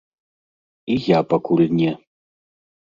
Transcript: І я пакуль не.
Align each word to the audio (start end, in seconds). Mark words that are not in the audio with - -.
І 0.95 0.97
я 1.11 1.19
пакуль 1.35 1.71
не. 1.83 1.91